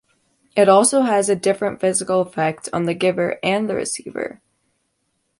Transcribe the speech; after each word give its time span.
It 0.55 0.67
also 0.67 1.01
has 1.03 1.29
a 1.29 1.35
different 1.35 1.79
physical 1.79 2.21
effect 2.21 2.67
on 2.73 2.85
the 2.85 2.95
giver 2.95 3.37
and 3.43 3.69
the 3.69 3.75
receiver. 3.75 4.41